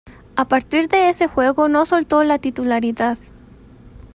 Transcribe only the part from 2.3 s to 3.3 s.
titularidad.